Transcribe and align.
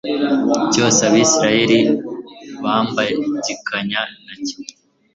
cyose 0.73 0.99
Abisirayeli 1.09 1.79
bambangikanya 2.63 4.01
na 4.25 4.33
cyo 4.45 4.57